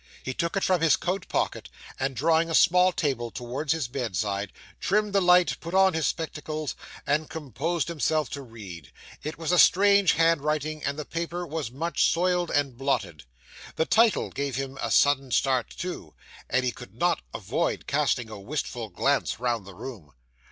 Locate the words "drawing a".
2.15-2.55